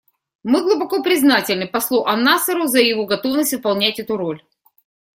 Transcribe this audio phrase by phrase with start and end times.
[0.41, 4.41] Мы глубоко признательны послу ан-Насеру за его готовность выполнять эту роль.